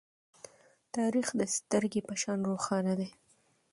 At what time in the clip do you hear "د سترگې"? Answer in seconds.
1.39-2.01